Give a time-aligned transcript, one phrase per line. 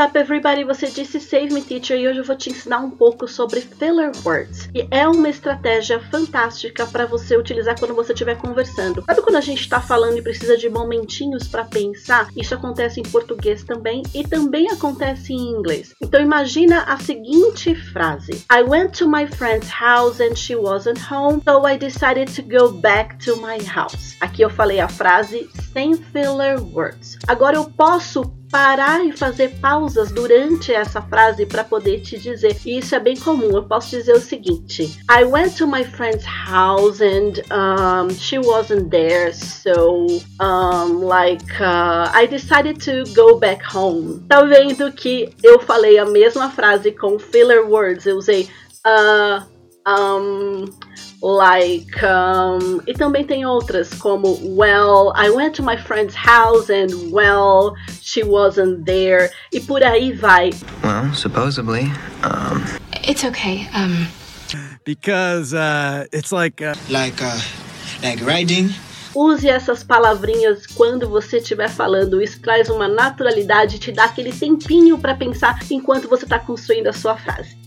[0.00, 0.64] up, everybody?
[0.64, 4.10] Você disse Save Me Teacher e hoje eu vou te ensinar um pouco sobre filler
[4.24, 4.66] words.
[4.74, 9.04] E é uma estratégia fantástica para você utilizar quando você estiver conversando.
[9.04, 12.28] Sabe quando a gente está falando e precisa de momentinhos para pensar?
[12.34, 15.94] Isso acontece em português também e também acontece em inglês.
[16.00, 21.42] Então imagina a seguinte frase: I went to my friend's house and she wasn't home,
[21.46, 24.16] so I decided to go back to my house.
[24.20, 27.18] Aqui eu falei a frase sem filler words.
[27.28, 32.56] Agora eu posso parar e fazer pausas durante essa frase para poder te dizer.
[32.66, 33.50] E isso é bem comum.
[33.56, 38.90] Eu posso dizer o seguinte: I went to my friend's house and um, she wasn't
[38.90, 40.06] there, so
[40.40, 44.24] um, like uh, I decided to go back home.
[44.28, 48.06] Tá vendo que eu falei a mesma frase com filler words?
[48.06, 48.48] Eu usei
[48.86, 49.44] uh,
[49.86, 50.64] um,
[51.22, 57.12] like um, e também tem outras como well I went to my friend's house and
[57.12, 60.50] well she wasn't there e por aí vai
[60.82, 61.92] well supposedly
[62.24, 62.64] um
[63.06, 64.06] it's okay um
[64.84, 66.74] because uh it's like uh...
[66.88, 67.38] like uh
[68.02, 68.70] like riding
[69.14, 72.22] Use essas palavrinhas quando você estiver falando.
[72.22, 76.92] Isso traz uma naturalidade, te dá aquele tempinho para pensar enquanto você está construindo a
[76.92, 77.60] sua frase.